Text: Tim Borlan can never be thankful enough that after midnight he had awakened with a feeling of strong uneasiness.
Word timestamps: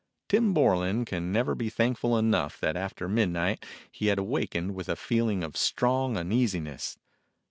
Tim 0.29 0.51
Borlan 0.55 1.05
can 1.05 1.31
never 1.31 1.53
be 1.53 1.69
thankful 1.69 2.17
enough 2.17 2.59
that 2.59 2.75
after 2.75 3.07
midnight 3.07 3.63
he 3.91 4.07
had 4.07 4.17
awakened 4.17 4.73
with 4.73 4.89
a 4.89 4.95
feeling 4.95 5.43
of 5.43 5.55
strong 5.55 6.17
uneasiness. 6.17 6.97